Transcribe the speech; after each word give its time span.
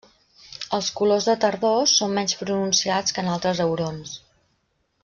Els 0.77 0.87
colors 0.99 1.27
de 1.31 1.35
tardor 1.43 1.85
són 1.93 2.17
menys 2.17 2.35
pronunciats 2.41 3.17
que 3.19 3.25
en 3.27 3.31
altres 3.37 3.63
aurons. 3.69 4.19